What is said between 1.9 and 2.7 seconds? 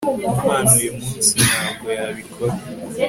yabikora